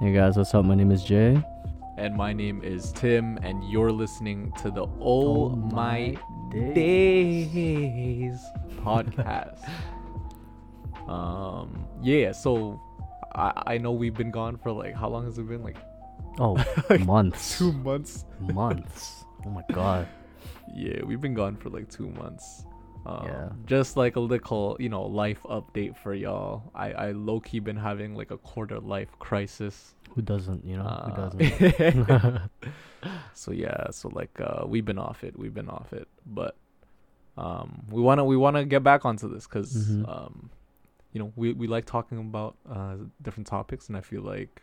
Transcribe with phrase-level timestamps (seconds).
[0.00, 0.64] Hey guys, what's up?
[0.64, 1.42] My name is Jay.
[1.96, 6.16] And my name is Tim, and you're listening to the Oh, Oh My
[6.52, 8.38] My Days
[8.82, 9.58] podcast.
[11.08, 12.80] um, yeah, so
[13.34, 15.62] I, I know we've been gone for like, how long has it been?
[15.62, 15.78] Like
[16.38, 16.62] Oh,
[17.06, 17.56] months.
[17.58, 18.24] two months.
[18.40, 19.24] months.
[19.46, 20.08] Oh my god.
[20.74, 22.64] Yeah, we've been gone for like two months.
[23.06, 23.48] Um, Yeah.
[23.66, 26.70] Just like a little, you know, life update for y'all.
[26.74, 29.94] I, I low key been having like a quarter life crisis.
[30.14, 30.84] Who doesn't, you know?
[30.84, 32.50] Who Uh, doesn't?
[33.34, 35.38] so yeah, so like uh, we've been off it.
[35.38, 36.56] We've been off it, but
[37.36, 40.08] um, we wanna we wanna get back onto this because Mhm.
[40.08, 40.50] um,
[41.12, 44.62] you know we we like talking about uh different topics, and I feel like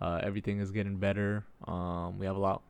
[0.00, 1.44] uh everything is getting better.
[1.66, 2.62] Um, we have a lot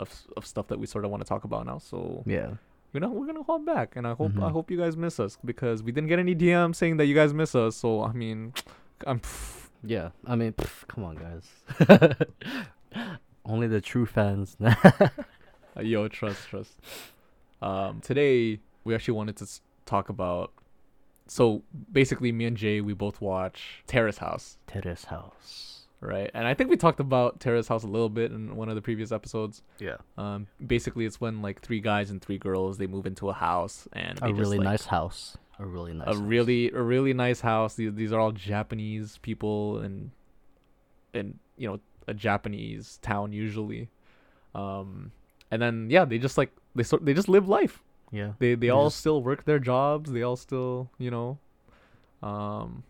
[0.00, 1.78] of of stuff that we sort of want to talk about now.
[1.78, 2.54] So yeah.
[2.94, 4.52] You know we're gonna hold back, and I hope I Mhm.
[4.52, 7.34] hope you guys miss us because we didn't get any DM saying that you guys
[7.34, 7.76] miss us.
[7.76, 8.54] So I mean,
[9.06, 9.20] I'm.
[9.86, 10.12] Yeah.
[10.26, 11.46] I mean, pff, come on, guys.
[13.44, 14.56] Only the true fans.
[15.76, 16.78] Uh, yo, trust, trust.
[17.60, 19.46] Um, today we actually wanted to
[19.86, 20.52] talk about.
[21.26, 25.83] So basically, me and Jay, we both watch Terrace House, Terrace house.
[26.00, 26.30] Right?
[26.34, 28.82] And I think we talked about Terrace House a little bit in one of the
[28.82, 29.62] previous episodes.
[29.78, 29.96] Yeah.
[30.18, 33.88] Um, basically, it's when like three guys and three girls they move into a house
[33.92, 35.36] and A they just, really like, nice house.
[35.58, 36.08] A really nice.
[36.08, 36.18] a house.
[36.22, 37.74] really a really nice house.
[37.74, 40.10] These these are all Japanese people and
[41.12, 43.88] and you know a Japanese town usually.
[44.54, 45.12] Um,
[45.50, 47.82] and then yeah, they just like they sort they just live life.
[48.10, 48.32] Yeah.
[48.40, 50.10] They they They all just- still work their jobs.
[50.12, 51.38] They all still you know,
[52.22, 52.82] um,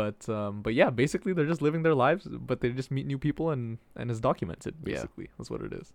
[0.00, 2.22] but um, but yeah, basically they're just living their lives.
[2.50, 4.74] But they just meet new people and and it's documented.
[4.76, 4.92] Yeah.
[4.94, 5.88] Basically, that's what it is.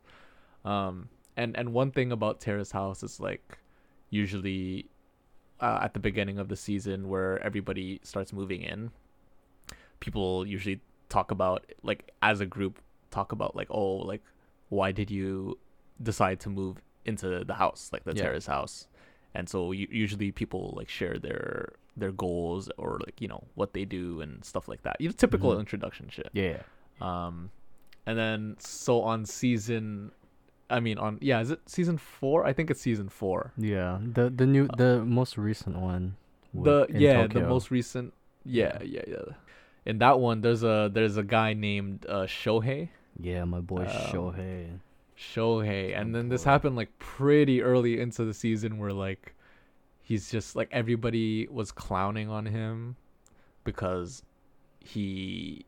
[0.74, 0.96] Um,
[1.42, 3.46] and and one thing about Terrace House is like
[4.10, 4.64] usually
[5.66, 8.80] uh, at the beginning of the season where everybody starts moving in,
[10.00, 10.80] people usually
[11.10, 12.80] talk about like as a group
[13.18, 14.24] talk about like oh like
[14.70, 15.58] why did you
[16.02, 16.76] decide to move
[17.06, 18.24] into the house like the Yeah.
[18.24, 18.88] terrace house
[19.34, 23.86] and so usually people like share their their goals or like you know what they
[23.86, 25.60] do and stuff like that you know typical Mhm.
[25.60, 26.62] introduction shit Yeah.
[27.02, 27.50] um
[28.06, 30.12] and then so on season
[30.70, 34.00] i mean on yeah is it season four i think it's season four Yeah.
[34.02, 36.16] The the new the most recent one.
[36.54, 38.14] the yeah the most recent
[38.46, 39.36] yeah yeah yeah
[39.86, 42.90] in that one there's a there's a guy named uh shohei
[43.20, 44.80] Yeah, my boy um, Shohei.
[45.22, 49.36] Shohei and then this happened like pretty early into the season where like
[50.02, 52.96] he's just like everybody was clowning on him
[53.64, 54.24] because
[54.80, 55.64] he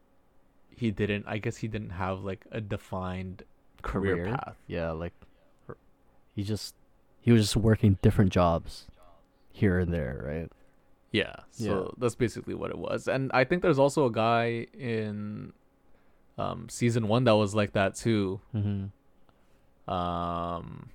[0.76, 3.44] he didn't i guess he didn't have like a defined
[3.84, 5.14] career, path Yeah, like
[6.36, 6.74] he just
[7.22, 8.88] he was just working different jobs
[9.52, 10.52] here and there, right?
[11.12, 11.36] Yeah.
[11.58, 11.70] Yeah.
[11.70, 13.08] So that's basically what it was.
[13.08, 15.54] And I think there's also a guy in
[16.38, 18.42] um season 1 that was like that too.
[18.56, 18.86] Mm-hmm.
[19.88, 20.90] Um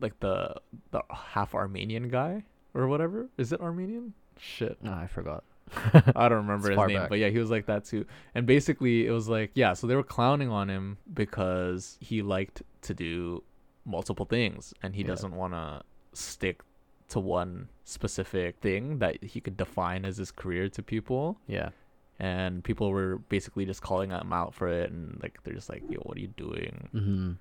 [0.00, 0.54] like the
[0.90, 2.44] the half Armenian guy
[2.74, 3.28] or whatever.
[3.36, 4.14] Is it Armenian?
[4.38, 4.78] Shit.
[4.84, 5.42] I forgot.
[6.16, 7.08] I don't remember his name, back.
[7.10, 8.06] but yeah, he was like that too.
[8.34, 12.62] And basically it was like, yeah, so they were clowning on him because he liked
[12.82, 13.42] to do
[13.84, 15.08] multiple things and he Yeah.
[15.08, 15.82] doesn't want to
[16.14, 16.62] stick
[17.10, 21.70] to one specific thing that he could define as his career to people Yeah.
[22.18, 25.82] and people were basically just calling him out for it and like they're just like
[25.90, 27.32] yo what are you doing Mm-hmm.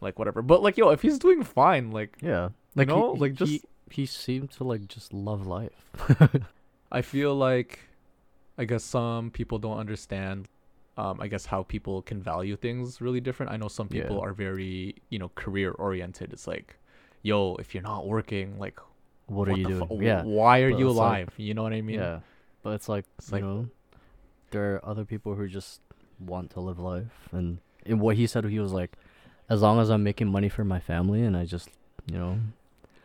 [0.00, 2.50] Like whatever but like yo if he's doing fine like Yeah.
[2.74, 5.90] Like know, he, like, just- he, he seemed to like just love life.
[6.92, 7.80] i feel like
[8.58, 10.48] i guess some people don't understand
[10.96, 14.02] um i guess how people can value things really different i know some Yeah.
[14.02, 16.76] people are very you know career oriented it's like
[17.22, 18.78] yo if you're not working like
[19.26, 19.88] what, are you doing?
[19.88, 20.22] fu- yeah.
[20.22, 22.20] why are but you it's like- alive you know what i mean yeah.
[22.62, 23.68] But it's like It's you like- know,
[24.50, 25.80] there are other people who just
[26.18, 28.92] want to live life, and in what he said, he was like,
[29.48, 31.68] as long as I'm making money for my family and I just
[32.10, 32.38] you know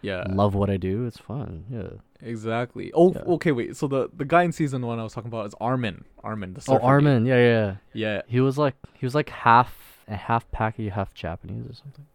[0.01, 1.65] yeah love what I do, it's fun.
[1.69, 1.89] Yeah.
[2.27, 3.21] exactly oh Yeah.
[3.35, 6.05] okay wait so the the guy in season one i was talking about is armin
[6.23, 6.77] armin the Oh.
[6.79, 7.25] Armin.
[7.25, 7.75] Yeah, yeah.
[7.93, 9.71] yeah He was like he was like half
[10.07, 12.05] a half Paki, half Japanese or something.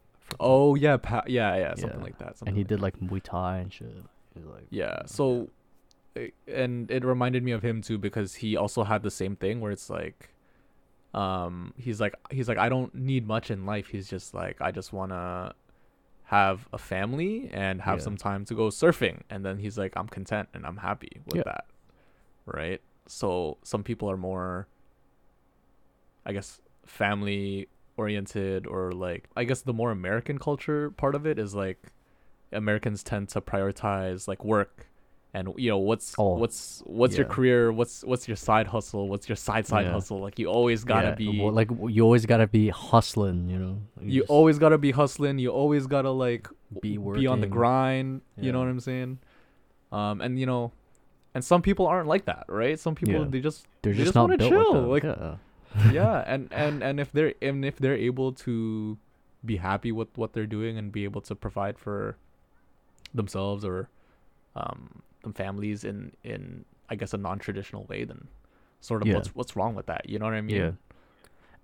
[0.40, 2.04] Oh yeah, pa- yeah, yeah, something Yeah.
[2.08, 2.36] like that.
[2.36, 3.96] Something and he like did like Muay Thai and shit.
[4.34, 5.02] He was like yeah.
[5.06, 5.48] So,
[6.16, 6.28] eh,
[6.62, 9.70] and it reminded me of him too because he also had the same thing where
[9.72, 10.30] it's like,
[11.16, 13.88] um, he's like he's like I don't need much in life.
[13.88, 15.54] He's just like I just wanna
[16.24, 18.04] have a family and have Yeah.
[18.04, 21.36] some time to go surfing, and then he's like I'm content and I'm happy with
[21.38, 21.42] Yeah.
[21.44, 21.64] that,
[22.44, 22.80] right?
[23.08, 24.68] So some people are more,
[26.24, 31.38] I guess, family oriented or like I guess the more American culture part of it
[31.38, 31.78] is like
[32.52, 34.86] Americans tend to prioritize like work
[35.36, 39.28] and you know what's Oh, what's what's your career what's what's your side hustle what's
[39.28, 39.92] your side side Yeah.
[39.96, 43.58] hustle like you always gotta Yeah, be well, like you always gotta be hustling, you
[43.64, 43.76] know.
[44.00, 46.48] you just always gotta be hustling you always gotta like
[46.80, 47.50] be be on the working.
[47.50, 48.08] grind
[48.44, 49.18] you know what i'm saying
[49.92, 50.72] um and you know
[51.34, 53.28] and some people aren't like that right some people Yeah.
[53.34, 55.92] they just They're they just, just not wanna built chill, like like- yeah.
[55.92, 58.96] yeah and and and if they're and if they're able to
[59.44, 62.16] be happy with what they're doing and be able to provide for
[63.14, 63.88] themselves or
[64.56, 68.28] um families in in i guess a non-traditional way then
[68.80, 69.14] sort of Yeah.
[69.14, 70.70] what's what's wrong with that you know what i mean Yeah.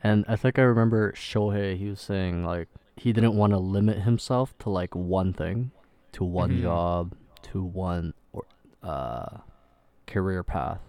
[0.04, 4.00] And I think I remember Shohei, he was saying like he didn't want to limit
[4.00, 5.70] himself to like one thing,
[6.12, 6.62] to one Mhm.
[6.62, 8.42] job, to one or
[8.82, 9.38] uh
[10.08, 10.80] career path.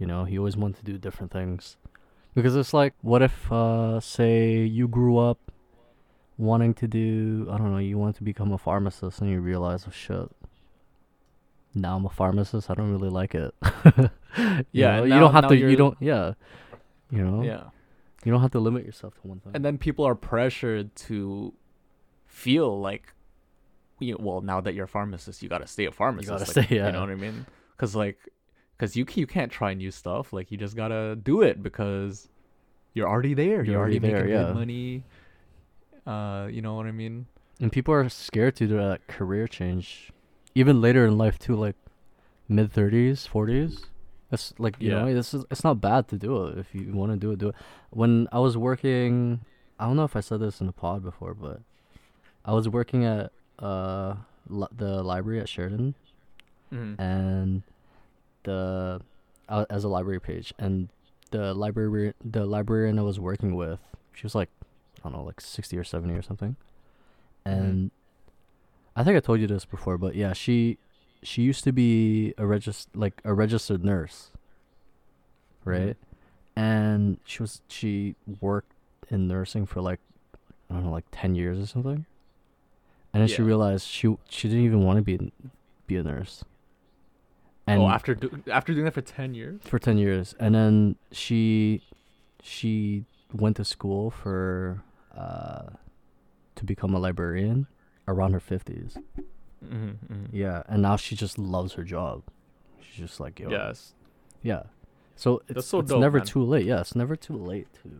[0.00, 1.76] You know, he always wanted to do different things.
[2.34, 5.52] Because it's like what if uh say you grew up
[6.36, 9.84] wanting to do I don't know, you want to become a pharmacist and you realize
[9.86, 10.28] oh shit.
[11.76, 13.54] Now I'm a pharmacist, I don't really like it.
[14.38, 16.32] You Yeah, know, you now- don't have to you you're- don't yeah.
[17.10, 17.42] You know?
[17.42, 17.64] yeah
[18.24, 19.52] You don't have to limit yourself to one thing.
[19.54, 21.54] and then people are pressured to
[22.26, 23.12] feel like
[23.98, 26.58] you know, well now that you're a pharmacist you got to stay a pharmacist gotta
[26.58, 28.18] like, stay, you know what i mean because like
[28.76, 32.28] because you, you can't try new stuff like you just gotta do it because
[32.92, 34.52] you're already there you're, You're already, already there, making good yeah.
[34.52, 35.04] money
[36.06, 37.24] uh you know what i mean
[37.60, 40.10] and people are scared to do that career change,
[40.56, 41.76] even later in life too, like
[42.48, 43.84] mid thirties, forties.
[44.30, 45.04] That's like you Yeah.
[45.04, 47.38] know, this is it's not bad to do it if you want to do it.
[47.38, 47.54] Do it.
[47.90, 49.40] When I was working,
[49.78, 51.60] I don't know if I said this in the pod before, but
[52.44, 54.16] I was working at uh
[54.48, 55.94] li- the library at Sheridan,
[56.72, 57.00] mm-hmm.
[57.00, 57.62] and
[58.44, 59.00] the
[59.48, 60.88] uh, as a library page and
[61.30, 63.80] the library the librarian I was working with
[64.14, 64.48] she was like
[64.98, 66.56] I don't know like 60 or 70 or something
[67.44, 67.90] and
[68.96, 70.78] I think I told you this before but yeah she
[71.22, 74.30] she used to be a regist like a registered nurse
[75.66, 75.96] right?
[76.54, 78.72] And she was she worked
[79.10, 80.00] in nursing for like
[80.70, 82.06] I don't know like 10 years or something.
[83.12, 83.48] And then she Yeah.
[83.48, 85.32] realized she she didn't even want to be
[85.86, 86.44] be a nurse.
[87.66, 89.60] And oh after do- after doing that for 10 years?
[89.64, 90.34] For 10 years.
[90.38, 91.82] And then she
[92.42, 94.82] she went to school for
[95.16, 95.64] uh
[96.54, 97.66] to become a librarian
[98.08, 98.96] around her 50s
[99.64, 100.24] mm-hmm, mm-hmm.
[100.32, 102.22] yeah and now she just loves her job.
[102.80, 103.50] She's just like yo.
[103.50, 103.94] Yes.
[104.42, 104.64] Yeah.
[105.16, 106.26] So it's, That's so it's dope, never man.
[106.26, 106.66] too late.
[106.66, 107.90] Yeah it's never too late to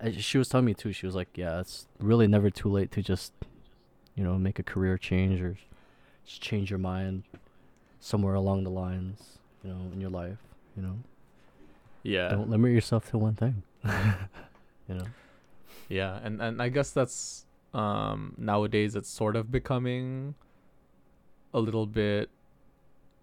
[0.00, 2.90] and she was telling me too she was like yeah it's really never too late
[2.92, 3.32] to just
[4.14, 5.56] you know make a career change or
[6.24, 7.24] just change your mind
[8.00, 10.38] somewhere along the lines you know in your life
[10.76, 10.98] you know?
[12.02, 12.28] Yeah.
[12.28, 13.62] Don't limit yourself to one thing.
[14.86, 15.06] You know?
[15.88, 17.43] Yeah, and and I guess that's
[17.74, 20.34] um nowadays it's sort of becoming
[21.52, 22.30] a little bit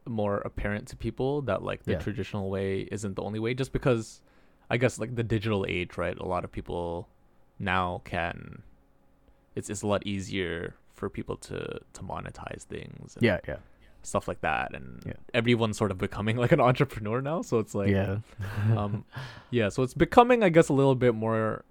[0.05, 1.99] more apparent to people that like the Yeah.
[1.99, 4.21] traditional way isn't the only way just because
[4.69, 6.17] I guess like the digital age, right?
[6.17, 7.07] A lot of people
[7.59, 8.63] now can
[9.55, 13.57] it's it's a lot easier for people to to monetize things and yeah yeah
[14.03, 15.13] stuff like that and Yeah.
[15.33, 18.17] everyone's sort of becoming like an entrepreneur now, so it's like yeah
[18.75, 19.05] um
[19.51, 21.63] yeah so it's becoming i guess a little bit more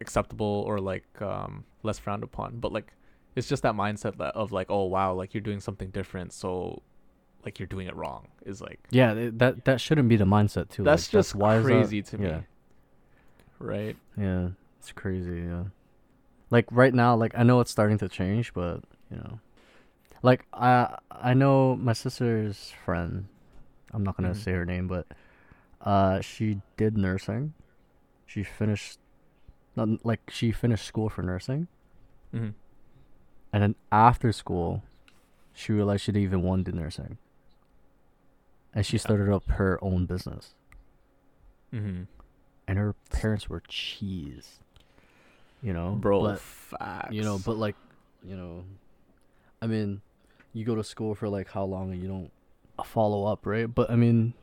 [0.00, 2.58] acceptable or like um less frowned upon.
[2.60, 2.92] But like
[3.36, 6.82] it's just that mindset that of like oh wow like you're doing something different so
[7.44, 10.82] like you're doing it wrong is like yeah that that shouldn't be the mindset too.
[10.82, 12.26] That's like, just why is that- crazy to me.
[12.28, 12.40] Yeah
[13.58, 13.96] right?
[14.16, 15.64] Yeah it's crazy yeah.
[16.50, 18.80] Like right now like i know it's starting to change but
[19.10, 19.38] you know.
[20.22, 23.26] Like i i know my sister's friend
[23.92, 24.36] i'm not gonna Mhm.
[24.44, 25.06] say her name but
[25.82, 27.54] uh she did nursing.
[28.26, 28.98] She finished
[29.78, 31.68] not like she finished school for nursing.
[32.34, 32.50] Mm-hmm.
[33.54, 34.82] and then after school
[35.54, 37.16] she realized she didn't even want to do nursing.
[38.74, 40.54] And she started up her own business.
[41.74, 42.02] Mm-hmm.
[42.68, 44.60] and her parents were cheese
[45.62, 45.92] you know?
[46.00, 47.12] Bro but, facts.
[47.12, 47.74] you know but like
[48.24, 48.64] you know
[49.60, 50.00] i mean
[50.54, 52.30] you go to school for like how long and you don't
[52.84, 53.66] follow up right?
[53.72, 54.34] But i mean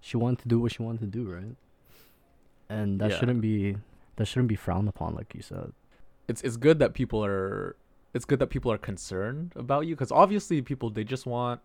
[0.00, 1.56] she wanted to do what she wanted to do right?
[2.68, 3.18] And that Yeah.
[3.18, 3.76] shouldn't be
[4.20, 5.72] that shouldn't be frowned upon like you said
[6.28, 7.74] it's it's good that people are
[8.12, 11.58] it's good that people are concerned about you because obviously people they just want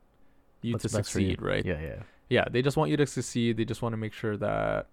[0.62, 1.04] you What's to for you.
[1.04, 3.58] succeed right yeah yeah yeah, they just want you to succeed.
[3.58, 4.88] They just want to make sure that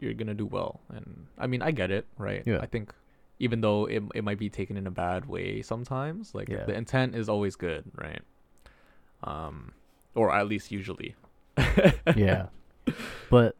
[0.00, 0.80] you're gonna do well.
[0.88, 2.42] And I mean, I get it, right?
[2.46, 2.60] Yeah.
[2.62, 2.94] I think
[3.38, 6.64] even though it it might be taken in a bad way sometimes, like Yeah.
[6.64, 8.22] the intent is always good, right?
[9.22, 9.72] Um,
[10.14, 11.14] or at least usually.
[12.16, 12.46] yeah
[13.30, 13.56] but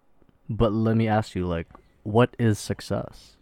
[0.49, 1.67] but let me ask you like
[2.05, 3.37] what is success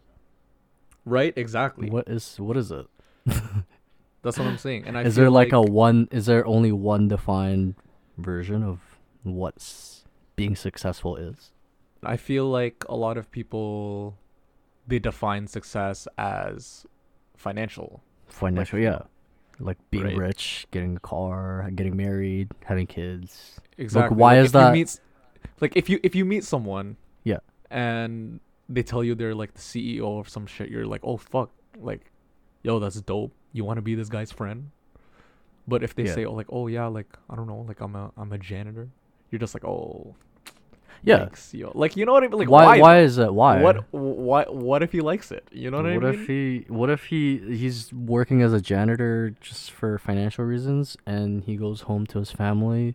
[1.06, 1.32] Right.
[1.36, 1.88] Exactly.
[1.88, 2.86] what is what is it
[4.22, 4.84] That's what I'm saying.
[4.86, 7.76] And I is there like, a one is there only one defined
[8.18, 8.80] version of
[9.22, 11.52] what's being successful is.
[12.02, 14.18] I feel like a lot of people
[14.86, 16.86] they define success as
[17.36, 18.02] financial.
[18.26, 19.02] Financial, yeah.
[19.58, 20.16] Like being Right.
[20.16, 23.60] rich, getting a car, getting married, having kids.
[23.78, 24.16] Exactly.
[24.16, 25.00] why Like, is if you that- meet
[25.60, 27.38] like if you if you meet someone, Yeah.
[27.70, 31.50] and they tell you they're like the CEO of some shit, you're like, oh fuck,
[31.78, 32.10] like,
[32.62, 33.32] yo, that's dope.
[33.52, 34.70] You want to be this guy's friend?
[35.68, 36.14] But if they Yeah.
[36.14, 38.88] say, oh, like, oh yeah, like I don't know, like I'm a I'm a janitor,
[39.30, 40.14] you're just like, oh,
[41.02, 41.26] Yeah.
[41.26, 41.72] yikes, yo.
[41.74, 42.38] like you know what I mean?
[42.38, 42.64] Like why?
[42.64, 42.78] why?
[42.80, 43.34] Why is that?
[43.34, 43.62] Why?
[43.62, 45.46] What what what if he likes it?
[45.52, 46.02] You know what, what I mean?
[46.02, 46.64] What if he?
[46.68, 47.38] What if he?
[47.56, 52.30] He's working as a janitor just for financial reasons, and he goes home to his
[52.30, 52.94] family,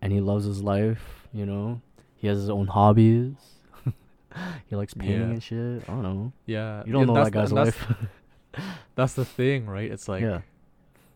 [0.00, 1.26] and he loves his life.
[1.32, 1.80] You know,
[2.14, 3.34] he has his own hobbies.
[4.66, 5.26] he likes painting Yeah.
[5.26, 5.82] and shit.
[5.88, 6.32] I don't know.
[6.46, 7.96] yeah, You don't yeah, know that guy's the, and that's, life.
[8.94, 9.90] That's the thing, right?
[9.90, 10.40] It's like yeah.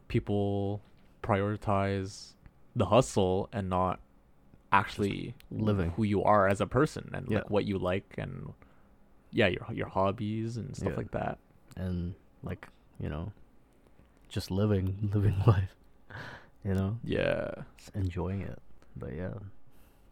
[0.09, 0.83] people
[1.23, 2.33] prioritize
[2.77, 4.00] the hustle and not
[4.73, 5.91] actually living.
[5.93, 8.53] who you are as a person and like what you like and
[9.33, 11.39] yeah your your hobbies and stuff like that
[11.77, 12.69] and like
[13.00, 13.33] you know,
[14.29, 15.75] just living, living life.
[16.65, 17.50] You know, yeah
[17.95, 18.59] enjoying it.
[18.97, 19.33] But yeah,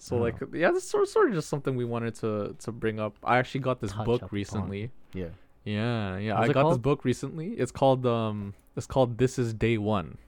[0.01, 0.21] so Oh.
[0.21, 3.39] like yeah this sort sort of just something we wanted to to bring up i
[3.39, 4.29] actually got this Touch book upon.
[4.33, 5.27] recently yeah.
[5.65, 9.53] yeah yeah What's i got this book recently it's called um it's called this is
[9.55, 10.19] day one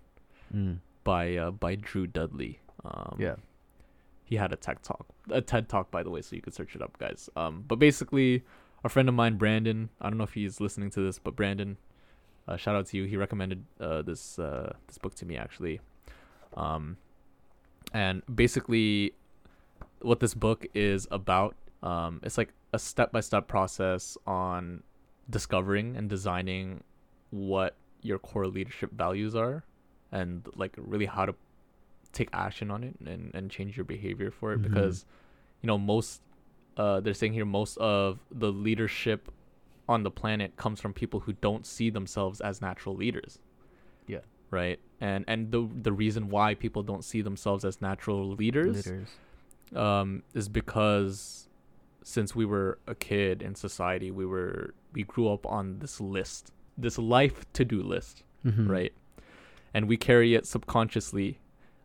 [0.55, 0.79] Mm.
[1.05, 3.37] by uh by drew dudley um Yeah.
[4.25, 6.75] he had a tech talk a ted talk by the way so you could search
[6.75, 8.43] it up guys um but basically
[8.83, 11.77] a friend of mine brandon i don't know if he's listening to this but brandon
[12.49, 15.79] uh, shout out to you he recommended uh this uh this book to me actually
[16.57, 16.97] um
[17.93, 19.12] and basically
[20.02, 24.83] what this book is about um it's like a step-by-step process on
[25.28, 26.83] discovering and designing
[27.30, 29.64] what your core leadership values are
[30.12, 31.35] and like really how to
[32.12, 34.62] take action on it and, and change your behavior for it Mhm.
[34.64, 35.04] because
[35.62, 36.23] you know most
[36.76, 39.30] uh they're saying here most of the leadership
[39.88, 43.38] on the planet comes from people who don't see themselves as natural leaders
[44.07, 44.21] Yeah.
[44.50, 49.09] right and and the the reason why people don't see themselves as natural leaders Leaders.
[49.77, 51.49] Um is because
[52.03, 56.50] since we were a kid in society we were we grew up on this list
[56.79, 58.69] this life to-do list Mhm.
[58.71, 58.93] right?
[59.75, 61.39] And we carry it subconsciously,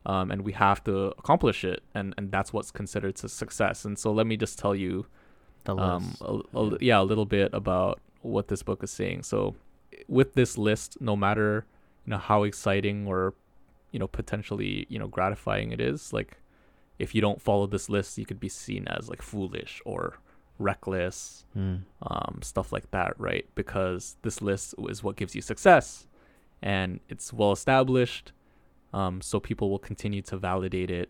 [0.06, 3.84] um, and we have to accomplish it, and and that's what's considered a success.
[3.86, 5.06] And so let me just tell you,
[5.66, 6.22] The um, list.
[6.22, 9.24] a, a- yeah, a little bit about what this book is saying.
[9.24, 9.56] So,
[10.08, 11.66] with this list, no matter
[12.06, 13.34] you know how exciting or
[13.92, 16.38] you know potentially you know gratifying it is, like
[17.00, 20.18] if you don't follow this list, you could be seen as like foolish or
[20.60, 21.82] reckless Mm.
[22.02, 23.46] um, stuff like that, right?
[23.56, 26.08] Because this list is what gives you success,
[26.62, 28.32] and it's well established,
[28.94, 31.10] um, so people will continue to validate it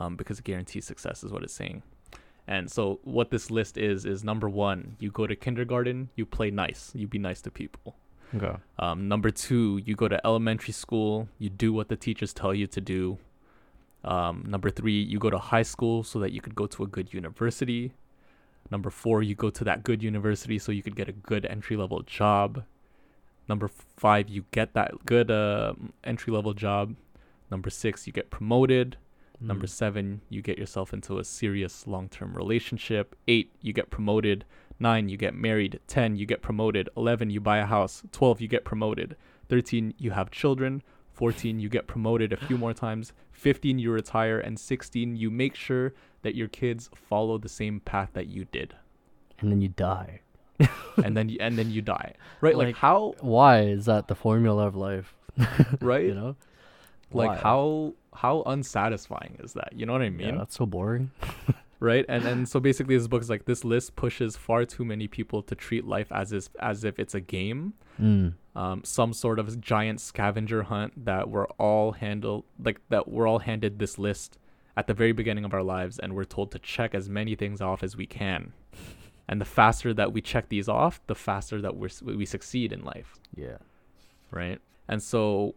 [0.00, 1.82] um, because it guarantees success, is what it's saying.
[2.48, 6.50] And so, what this list is is number one, you go to kindergarten, you play
[6.50, 7.96] nice, you be nice to people.
[8.34, 8.56] Okay.
[8.78, 12.66] Um, number two, you go to elementary school, you do what the teachers tell you
[12.68, 13.18] to do.
[14.06, 16.86] Um, number three, you go to high school so that you could go to a
[16.86, 17.92] good university.
[18.70, 21.76] Number four, you go to that good university so you could get a good entry
[21.76, 22.64] level job.
[23.48, 26.96] Number five, you get that good uh, entry level job.
[27.50, 28.96] Number six, you get promoted.
[29.40, 29.70] Number Mm.
[29.70, 33.14] seven, you get yourself into a serious long term relationship.
[33.28, 34.44] Eight, you get promoted.
[34.80, 35.78] Nine, you get married.
[35.86, 36.88] Ten, you get promoted.
[36.96, 38.02] Eleven, you buy a house.
[38.12, 39.14] Twelve, you get promoted.
[39.48, 40.82] Thirteen, you have children.
[41.16, 43.14] Fourteen, you get promoted a few more times.
[43.32, 44.38] Fifteen, you retire.
[44.38, 48.74] And sixteen, you make sure that your kids follow the same path that you did.
[49.38, 50.20] And then you die.
[51.02, 52.12] and then you, and then you die.
[52.42, 52.54] Right?
[52.54, 55.14] Like, Like, how Why is that the formula of life?
[55.80, 56.04] right?
[56.04, 56.36] You know.
[57.12, 57.36] like Why?
[57.36, 59.72] how how unsatisfying is that?
[59.74, 60.28] You know what I mean?
[60.28, 61.12] Yeah, that's so boring.
[61.80, 65.06] right and and so basically this book is like this list pushes far too many
[65.06, 68.34] people to treat life as is, as if it's a game Mm.
[68.54, 73.38] um some sort of giant scavenger hunt that we're all handled like that we're all
[73.38, 74.38] handed this list
[74.76, 77.62] at the very beginning of our lives and we're told to check as many things
[77.62, 78.52] off as we can
[79.28, 82.84] and the faster that we check these off the faster that we're, we succeed in
[82.84, 83.56] life Yeah.
[84.30, 84.60] right?
[84.88, 85.54] And so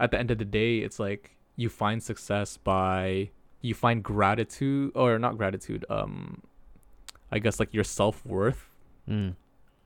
[0.00, 3.30] at the end of the day, it's like you find success by
[3.66, 6.42] you find gratitude or not gratitude, um
[7.34, 8.62] I guess like your self-worth
[9.08, 9.34] Mm.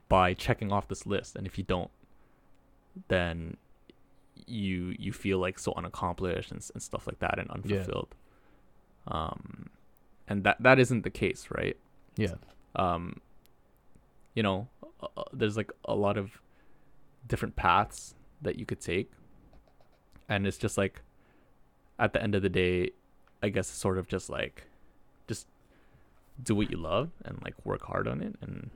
[0.08, 1.36] by checking off this list.
[1.36, 1.90] And if you don't,
[3.08, 3.56] then
[4.46, 8.14] you you feel like so unaccomplished and, and stuff like that and unfulfilled.
[9.06, 9.68] Um
[10.28, 11.76] and that that isn't the case, right?
[12.16, 12.34] Yeah.
[12.76, 13.20] um
[14.34, 14.68] you know
[15.02, 16.40] uh, uh, there's like a lot of
[17.26, 19.10] different paths that you could take
[20.28, 21.02] and it's just like
[21.98, 22.90] at the end of the day
[23.42, 24.64] I guess sort of just like
[25.26, 25.46] just
[26.42, 28.70] do what you love and like work hard on it and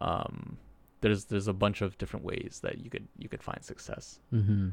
[0.00, 0.56] um
[1.00, 4.20] there's there's a bunch of different ways that you could you could find success.
[4.32, 4.70] Mm-hmm.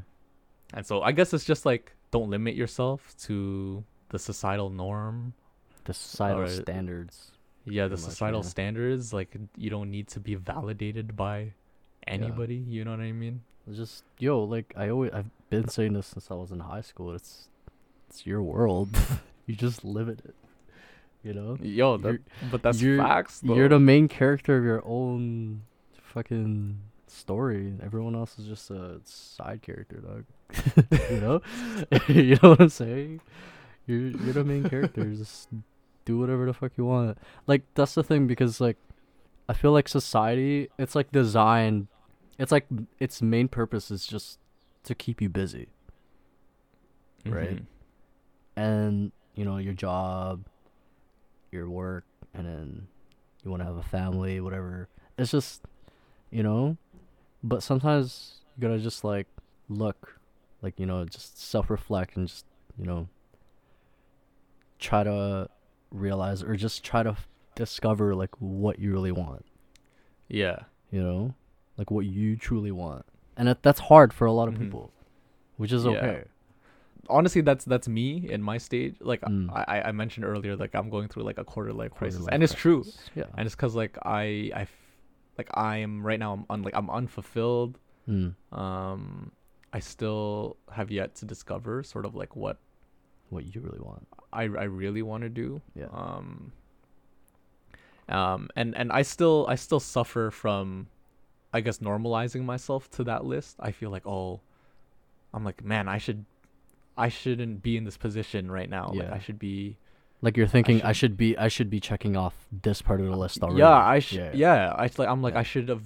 [0.74, 5.34] And so I guess it's just like don't limit yourself to the societal norm.
[5.84, 7.32] The societal Or- standards.
[7.64, 8.48] Yeah, the much, societal yeah.
[8.48, 11.52] standards like you don't need to be validated by
[12.06, 13.42] anybody, you know what I mean?
[13.70, 17.14] Just yo, like I always I've been saying this since I was in high school.
[17.14, 17.48] It's
[18.12, 18.94] it's your world.
[19.46, 20.34] you just live in it.
[21.24, 21.56] You know?
[21.62, 23.54] Yo, that, but that's you're- facts though.
[23.54, 25.62] You're the main character of your own
[25.94, 27.72] fucking story.
[27.82, 30.24] Everyone else is just a side character, dog.
[31.10, 31.40] you know?
[32.08, 33.20] you know what I'm saying?
[33.86, 35.04] You're you're the main character.
[35.04, 35.48] Just
[36.04, 37.16] do whatever the fuck you want.
[37.46, 38.76] Like that's the thing because like
[39.48, 41.88] I feel like society it's like designed
[42.38, 42.66] it's like
[42.98, 44.38] its main purpose is just
[44.84, 45.68] to keep you busy.
[47.24, 47.50] right?
[47.56, 47.64] Mm-hmm.
[48.56, 50.44] And you know your job
[51.50, 52.04] your work
[52.34, 52.86] and then
[53.44, 55.62] you want to have a family whatever it's just
[56.30, 56.76] you know
[57.42, 59.26] but sometimes you gotta just like
[59.68, 60.18] look
[60.62, 62.44] like you know just self-reflect and just
[62.78, 63.08] you know
[64.78, 65.48] try to
[65.90, 69.44] realize or just try to f- discover like what you really want
[70.28, 70.60] Yeah.
[70.90, 71.34] you know
[71.76, 73.04] like what you truly want
[73.36, 74.58] and that, that's hard for a lot of Mhm.
[74.60, 74.90] people
[75.56, 76.22] which is Yeah.
[77.08, 79.50] Honestly that's that's me in my stage like Mm.
[79.52, 82.42] I, I mentioned earlier like i'm going through like a quarter life crisis Quarter-life and
[82.42, 84.66] it's true yeah and it's because like i i
[85.38, 87.78] like i am right now i'm un, like i'm unfulfilled
[88.08, 88.34] Mm.
[88.52, 89.30] um
[89.72, 92.58] i still have yet to discover sort of like what
[93.30, 94.06] what you really want.
[94.32, 95.86] i i really want to do Yeah.
[95.92, 96.50] um
[98.08, 100.88] um and and i still i still suffer from
[101.52, 104.40] i guess normalizing myself to that list i feel like oh
[105.32, 106.24] i'm like man i should
[106.96, 109.14] i shouldn't be in this position right now like Yeah.
[109.14, 109.76] i should be
[110.20, 113.06] Like you're thinking I should, should- be I should be checking off this part of
[113.06, 113.58] the list already.
[113.60, 114.30] yeah i should Yeah.
[114.34, 115.40] yeah, i like i'm like Yeah.
[115.40, 115.82] i should have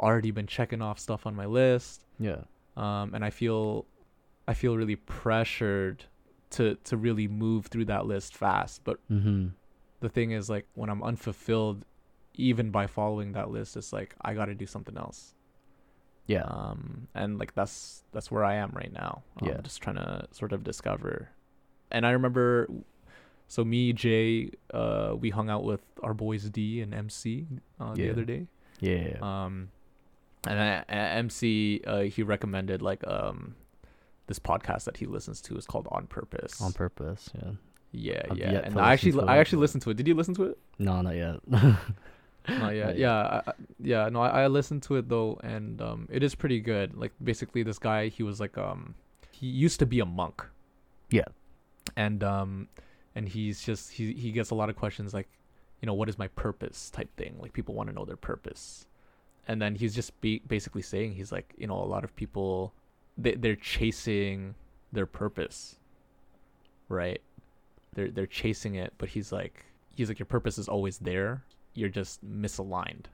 [0.00, 2.42] already been checking off stuff on my list Yeah.
[2.76, 3.86] um and i feel
[4.46, 6.04] i feel really pressured
[6.50, 9.48] to to really move through that list fast but Mm-hmm.
[10.00, 11.84] the thing is like when i'm unfulfilled
[12.36, 15.34] even by following that list it's like i got to do something else
[16.26, 16.44] Yeah.
[16.44, 19.60] um and like that's that's where i am right now i'm Yeah.
[19.62, 21.28] just trying to sort of discover
[21.90, 22.68] and i remember
[23.48, 27.46] so me jay uh we hung out with our boys d and mc
[27.80, 28.46] uh, the other day
[28.80, 29.16] yeah.
[29.20, 29.68] um
[30.46, 30.84] and I-
[31.18, 33.54] mc uh he recommended like um
[34.26, 37.28] this podcast that he listens to is called on purpose On purpose.
[37.34, 37.50] Yeah.
[37.92, 40.44] yeah I've yeah and i actually i actually listened to it did you listen to
[40.44, 41.40] it No, not yet.
[42.48, 42.86] Not yet.
[42.86, 44.08] Not Yeah, I- yeah.
[44.10, 46.94] No, I, I listened to it though, and um, it is pretty good.
[46.96, 48.94] Like basically, this guy, he was like um,
[49.30, 50.44] he used to be a monk.
[51.10, 51.24] Yeah.
[51.96, 52.68] And um,
[53.14, 55.28] and he's just he he gets a lot of questions like,
[55.80, 57.36] you know, what is my purpose type thing.
[57.40, 58.86] Like people want to know their purpose,
[59.48, 62.72] and then he's just be- basically saying he's like, you know, a lot of people,
[63.16, 64.54] they they're chasing
[64.92, 65.76] their purpose,
[66.88, 67.20] right?
[67.94, 71.88] They're they're chasing it, but he's like he's like your purpose is always there you're
[71.88, 73.06] just misaligned.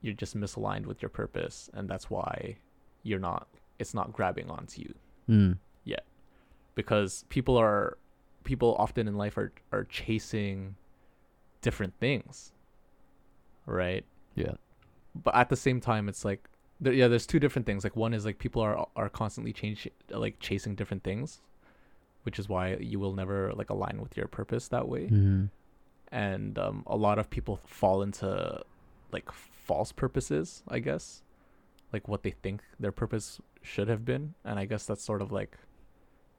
[0.00, 2.56] You're just misaligned with your purpose, and that's why
[3.02, 3.46] you're not.
[3.78, 4.94] It's not grabbing onto you
[5.28, 5.58] mm.
[6.74, 7.98] because people are
[8.44, 10.76] people often in life are are chasing
[11.60, 12.52] different things,
[13.66, 14.04] right?
[14.34, 14.54] Yeah.
[15.14, 16.48] But at the same time, it's like
[16.80, 17.84] there, yeah, there's two different things.
[17.84, 21.40] Like one is like people are are constantly change like chasing different things,
[22.22, 25.44] which is why you will never like align with your purpose that way Mm-hmm.
[26.12, 28.60] And um, a lot of people fall into
[29.12, 31.22] like false purposes i guess
[31.92, 35.32] like what they think their purpose should have been and i guess that's sort of
[35.32, 35.56] like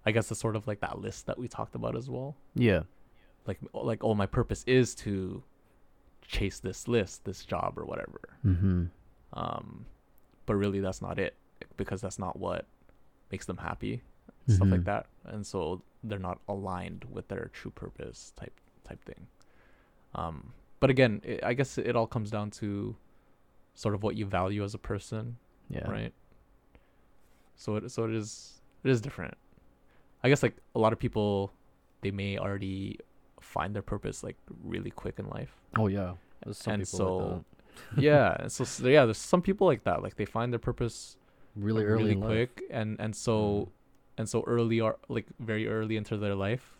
[0.05, 2.83] i guess that's sort of like that list that we talked about as well Yeah.
[3.47, 5.43] like like oh my purpose is to
[6.21, 8.85] chase this list this job or whatever Mm-hmm.
[9.33, 9.85] um
[10.45, 11.35] but really that's not it
[11.77, 12.65] because that's not what
[13.31, 14.01] makes them happy
[14.47, 14.85] stuff like Mhm.
[14.85, 19.27] that and so they're not aligned with their true purpose type type thing
[20.15, 22.95] um but again it, i guess it all comes down to
[23.75, 25.37] sort of what you value as a person
[25.69, 25.89] Yeah.
[25.89, 26.13] right?
[27.55, 29.35] So it so it is it is different.
[30.23, 31.51] I guess like a lot of people
[32.01, 32.99] they may already
[33.41, 35.53] find their purpose like really quick in life.
[35.77, 36.13] Oh yeah.
[36.43, 37.17] There's some And people so-
[37.95, 40.03] like yeah and so, so yeah there's some people like that.
[40.03, 41.17] Like they find their purpose
[41.55, 42.29] really like, early really in life.
[42.29, 43.69] quick and and so
[44.17, 46.77] and so early or like very early into their life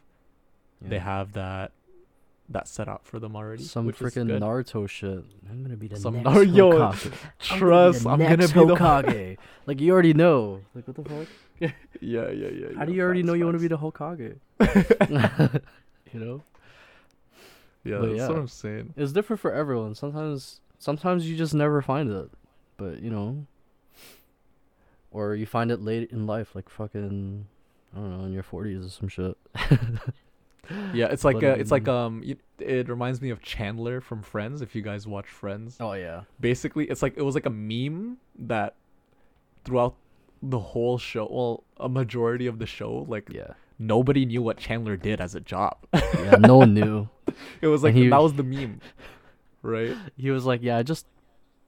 [0.82, 1.72] they have that
[2.50, 4.28] that set up for them already some freaking.
[4.40, 5.24] Naruto shit.
[5.50, 7.14] I'm gonna be the Some next Nar- yo, Hokage.
[7.40, 9.38] trust i'm gonna be the Hokage.
[9.66, 10.62] like you already know.
[10.76, 11.28] Like what the fuck?
[12.02, 12.68] yeah, yeah, yeah.
[12.78, 14.36] How do you already facts, know you want to be the Hokage?
[16.14, 16.42] you know,
[17.84, 18.28] Yeah, But that's yeah.
[18.28, 18.94] what I'm saying.
[18.98, 19.96] it's different for everyone.
[19.96, 22.30] Sometimes, sometimes you just never find it,
[22.78, 23.46] but you know,
[25.12, 27.46] or you find it late in life, like fucking,
[27.96, 29.38] I don't know, in your forties or some shit.
[30.94, 34.22] Yeah, it's like But, uh, it's like um, you, it reminds me of Chandler from
[34.22, 34.62] Friends.
[34.62, 38.18] If you guys watch Friends, Oh yeah, basically it's like it was like a meme
[38.40, 38.76] that
[39.66, 39.96] throughout
[40.42, 44.96] the whole show, well, a majority of the show, like yeah, nobody knew what Chandler
[44.96, 45.78] did as a job.
[45.94, 46.36] yeah.
[46.40, 47.10] No one knew.
[47.62, 48.80] it was like he- that was the meme,
[49.62, 49.96] right?
[50.18, 51.06] He was like, yeah, I just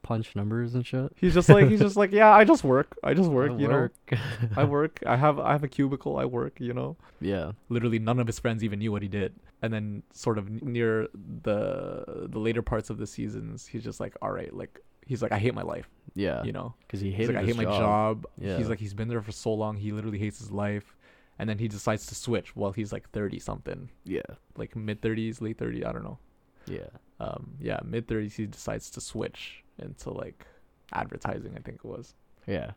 [0.05, 1.11] punch numbers and shit.
[1.21, 3.67] He's just like he's just like yeah, I just work, I just I work, you
[3.67, 3.93] work.
[4.11, 4.17] know,
[4.55, 6.95] I work, I have I have a cubicle, I work, you know.
[7.19, 9.33] yeah, Literally none of his friends even knew what he did.
[9.61, 11.07] And then sort of near
[11.43, 15.31] the the later parts of the seasons, he's just like, all right, like he's like
[15.31, 16.43] I hate my life, yeah.
[16.43, 16.75] you know.
[16.81, 18.25] Because he He's hated like I his hate my job.
[18.37, 18.57] Yeah.
[18.57, 20.95] He's like he's been there for so long, he literally hates his life.
[21.39, 24.21] And then he decides to switch while he's like 30 something, Yeah,
[24.55, 26.19] like mid 30s, late 30s, I don't know.
[26.67, 26.87] yeah,
[27.19, 30.45] Um yeah, mid 30s he decides to switch into like
[30.93, 32.13] advertising, I think it was.
[32.47, 32.71] yeah,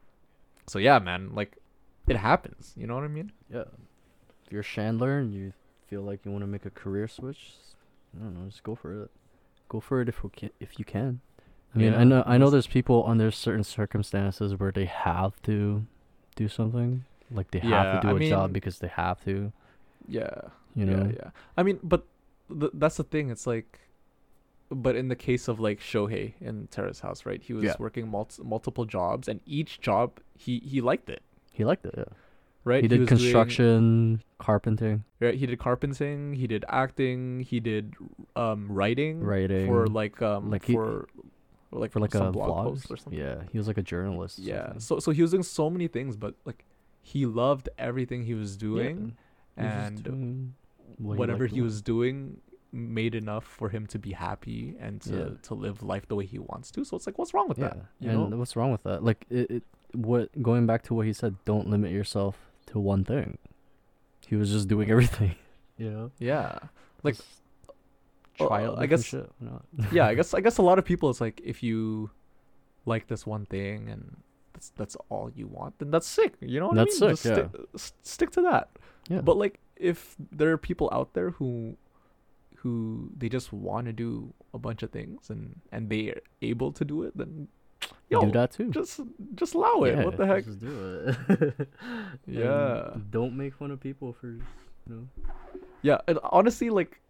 [0.66, 1.56] So yeah, man, like
[2.06, 3.32] it happens, you know what I mean?
[3.52, 3.64] yeah.
[4.46, 5.52] If you're Chandler and you
[5.86, 7.52] feel like you want to make a career switch,
[8.16, 9.10] I don't know, just go for it.
[9.68, 11.20] Go for it if we can, if you can.
[11.74, 15.40] I mean, Yeah, I know I know there's people under certain circumstances where they have
[15.42, 15.86] to
[16.36, 19.52] do something, like they Yeah, have to do I a job because they have to.
[20.06, 20.40] Yeah.
[20.74, 21.30] You know, Yeah, yeah.
[21.56, 22.06] I mean, but
[22.48, 23.30] th- that's the thing.
[23.30, 23.80] It's like,
[24.70, 27.42] but in the case of like Shohei in Terrace House, right?
[27.42, 27.76] He was Yeah.
[27.78, 31.94] working mul- multiple jobs, and each job he he liked it, he liked it.
[31.96, 32.04] Yeah,
[32.64, 32.82] right?
[32.82, 35.34] he did was doing- construction, carpenting, right?
[35.34, 36.34] He did carpenting.
[36.34, 37.40] He did acting.
[37.40, 37.94] He did
[38.36, 39.20] um writing.
[39.22, 41.08] writing, for like um like he- for
[41.70, 43.18] like for like some a blog posts or something.
[43.18, 44.38] Yeah, he was like a journalist.
[44.38, 44.74] Yeah.
[44.78, 46.64] So so he was doing so many things, but like
[47.02, 49.16] he loved everything he was Yeah, doing,
[49.56, 50.54] he was and doing
[50.98, 52.40] what whatever liked he was doing
[52.72, 55.28] made enough for him to be happy and to, Yeah.
[55.42, 56.84] to live life the way he wants to.
[56.84, 57.76] So it's like, what's wrong with yeah, that?
[58.00, 58.36] You and know?
[58.36, 59.02] what's wrong with that?
[59.02, 63.04] Like it, it, what going back to what he said, don't limit yourself to one
[63.04, 63.38] thing.
[64.26, 65.34] He was just doing everything.
[65.78, 66.58] You know, Yeah.
[67.04, 67.28] Like, Just
[68.40, 68.78] well, try out.
[68.80, 69.30] I guess- shit.
[69.38, 69.60] why
[69.92, 72.10] yeah, I guess I guess a lot of people it's like if you
[72.84, 74.16] like this one thing and
[74.52, 76.34] that's that's all you want, then that's sick.
[76.40, 77.16] You know what That's I mean?
[77.16, 78.70] sick, Just stick, s- stick to that.
[79.08, 81.76] yeah, But like if there are people out there who
[82.62, 86.84] who they just want to do a bunch of things and and they're able to
[86.84, 87.48] do it, then
[88.10, 88.70] yo, do that too.
[88.70, 89.00] just
[89.34, 90.04] just allow it.
[90.04, 90.44] what the heck?
[90.44, 91.68] Just do it.
[92.26, 92.90] And Yeah.
[93.10, 94.42] Don't make fun of people for, you
[94.88, 95.08] know.
[95.82, 97.00] Yeah, and honestly, like,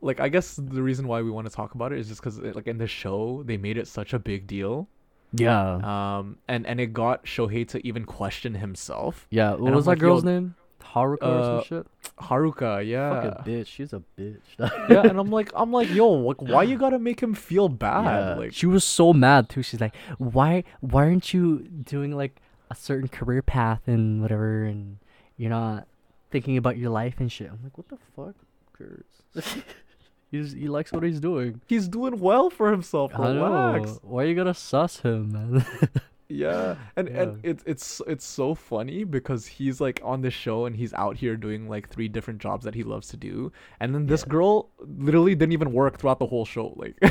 [0.00, 2.38] like I guess the reason why we want to talk about it is just because
[2.38, 4.88] like in the show they made it such a big deal,
[5.32, 5.80] Yeah.
[6.18, 9.26] um, and and it got Shohei to even question himself.
[9.30, 9.50] yeah.
[9.52, 10.54] What and was that like, girl's name?
[10.80, 11.86] Haruka or some uh, shit.
[12.18, 13.66] Haruka, yeah, Fucking bitch.
[13.66, 14.40] She's a bitch.
[14.58, 18.04] yeah, and I'm like, I'm like, yo, like, why you gotta make him feel bad?
[18.04, 19.62] Yeah, Like, she was so mad too.
[19.62, 24.98] She's like, "Why, why aren't you doing like a certain career path and whatever, and
[25.36, 25.86] you're not
[26.30, 28.34] thinking about your life and shit?" I'm like, "What the fuck,
[28.72, 29.62] Kurtz?
[30.30, 31.60] he's he likes what he's doing.
[31.66, 33.12] he's doing well for himself.
[33.14, 33.98] I know.
[34.02, 35.66] Why you gotta suss him, man?
[36.30, 40.76] Yeah, and and it's it's it's so funny because he's like on the show and
[40.76, 44.04] he's out here doing like three different jobs that he loves to do, and then
[44.06, 44.28] this Yeah.
[44.28, 46.74] girl literally didn't even work throughout the whole show.
[46.76, 46.96] Like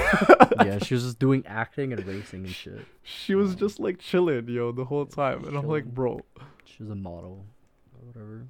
[0.60, 2.86] yeah, she was just doing acting and racing and shit.
[3.02, 5.94] she was just like chilling, yo, the whole time, and I'm like, Chilling.
[5.96, 6.22] bro,
[6.64, 7.46] She's a model,
[8.06, 8.46] whatever.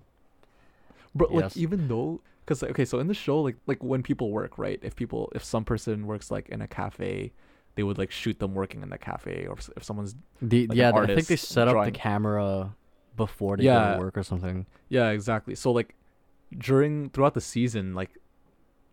[1.16, 4.58] bro, like even though, cause okay, so in the show, like like when people work,
[4.58, 4.80] right?
[4.82, 7.32] If people, if some person works like in a cafe,
[7.78, 10.78] they would like shoot them working in the cafe, or if if someone's The, Like
[10.78, 12.76] yeah, I think they artist set up the camera
[13.16, 14.66] before they go to work or something.
[14.90, 15.54] Yeah, exactly.
[15.56, 15.94] So like
[16.58, 18.18] during throughout the season, like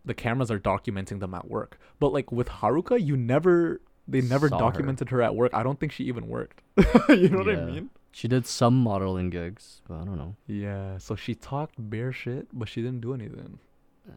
[0.05, 1.79] the cameras are documenting them at work.
[1.99, 5.23] But like with Haruka, you never they never Saw documented her.
[5.23, 5.55] at work.
[5.55, 6.61] I don't think she even worked.
[7.09, 7.89] you know what I mean?
[8.13, 10.37] She did some modeling gigs, but I don't know.
[10.47, 10.99] Yeah.
[10.99, 13.59] So she talked bare shit, but she didn't do anything.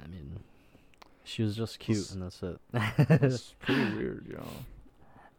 [0.03, 0.39] I mean,
[1.27, 2.59] she was just cute, It's- and that's it.
[3.21, 4.43] It's pretty weird, yo.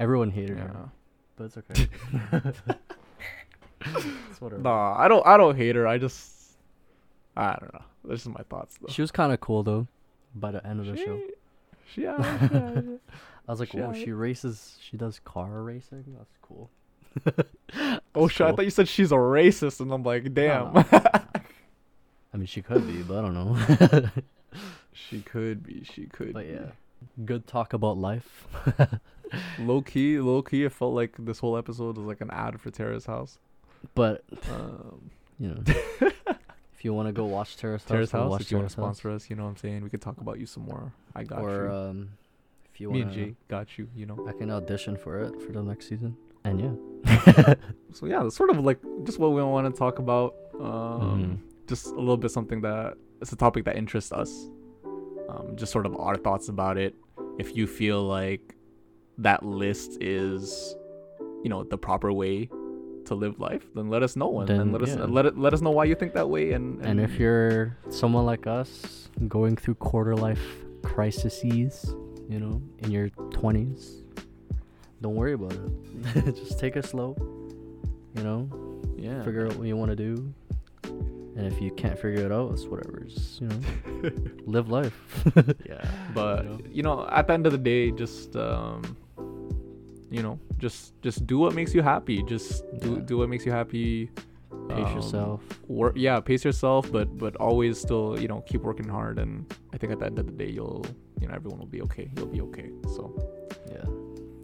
[0.01, 0.65] Everyone hated Yeah.
[0.69, 0.89] her,
[1.37, 1.89] but it's okay.
[3.85, 4.41] it's.
[4.41, 5.87] Nah, I don't I don't hate her.
[5.87, 6.33] I just
[7.37, 7.83] I don't know.
[8.05, 8.89] This is my thoughts though.
[8.93, 9.87] She was kind of cool though.
[10.35, 11.21] By the end of the show,
[11.93, 12.17] She, yeah.
[13.49, 14.77] I was like, she she races.
[14.81, 16.05] She does car racing.
[16.17, 16.71] That's cool."
[18.15, 18.47] Oh That's shit!
[18.47, 20.73] I thought you said she's a racist, and I'm like, damn.
[20.75, 20.85] no.
[20.93, 24.11] I mean, she could be, but I don't know.
[25.09, 25.85] She could be.
[25.85, 26.33] She could.
[26.35, 26.53] but be.
[26.55, 26.71] yeah,
[27.25, 28.47] good talk about life.
[29.59, 32.71] Low key, low key, it felt like this whole episode was like an ad for
[32.71, 33.39] Terrace House.
[33.95, 38.41] But Um, you know, if you want to go watch Terrace House, Terrace House, watch
[38.41, 39.83] if you want to Terrace sponsor us, you know what I'm saying.
[39.85, 40.93] We could talk about you some more.
[41.15, 41.73] I got or you.
[41.73, 42.09] um,
[42.73, 43.87] if you want, Me and Jay got you.
[43.95, 44.27] You know.
[44.27, 46.17] I can audition for it for the next season.
[46.45, 46.59] And
[47.05, 47.55] yeah,
[47.93, 50.35] So yeah, that's sort of like just what we want to talk about.
[50.55, 51.39] Um, Mhm.
[51.69, 54.49] Just a little bit something that it's a topic that interests us.
[55.29, 56.95] Um, just sort of our thoughts about it.
[57.39, 58.55] If you feel like
[59.19, 60.75] that list is,
[61.43, 62.49] you know, the proper way
[63.07, 65.05] to live life, then let us know and, Then, and let us yeah.
[65.05, 66.53] let it let us know why you think that way.
[66.53, 70.43] And and if you're someone like us going through quarter life
[70.83, 71.95] crises,
[72.29, 74.03] you know, in your twenties,
[75.01, 76.35] don't worry about it.
[76.37, 77.17] Just take it slow.
[78.15, 78.49] You know,
[78.97, 80.33] yeah, figure out what you want to do.
[81.39, 82.99] And if you can't figure it out, it's whatever.
[83.07, 83.61] Just you know,
[84.47, 84.97] live life.
[85.65, 86.59] yeah but know?
[86.77, 88.83] you know at the end of the day just um
[90.11, 93.01] you know just just do what makes you happy just do Yeah.
[93.11, 94.11] do what makes you happy
[94.69, 95.41] Pace um, yourself.
[95.69, 99.77] work yeah pace yourself but but always still you know keep working hard and i
[99.79, 100.85] think at the end of the day you'll
[101.21, 103.03] you know everyone will be okay you'll be okay so
[103.71, 103.85] Yeah.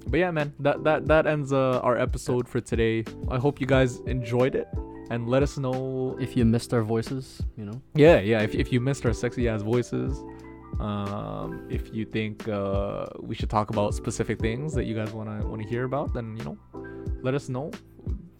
[0.06, 3.66] but yeah man that that that ends uh, our episode for today i hope you
[3.66, 4.68] guys enjoyed it
[5.10, 8.40] and let us know If you missed our voices, you know, yeah, yeah.
[8.40, 10.22] If, if you missed our sexy ass voices,
[10.80, 15.46] um, if you think uh, we should talk about specific things that you guys wanna
[15.46, 16.58] wanna hear about, then you know,
[17.22, 17.70] let us know.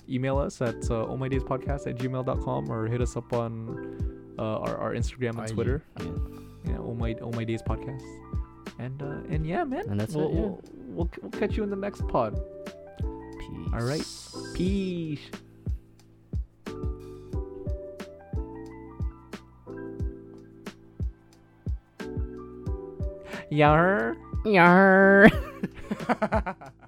[0.09, 4.59] Email us at uh, my days podcast at gmail.com or hit us up on uh,
[4.59, 5.83] our, our Instagram and Twitter.
[6.01, 6.07] Yeah.
[6.67, 8.03] Yeah, oh my oh my days podcast.
[8.79, 9.85] And uh, and yeah, man.
[9.89, 10.41] And that's we'll, it, yeah.
[10.41, 12.41] We'll, we'll we'll catch you in the next pod.
[13.39, 13.69] Peace.
[13.73, 14.55] All right.
[14.55, 15.21] Peace.
[23.57, 24.17] 羊儿。
[24.45, 25.31] 羊儿。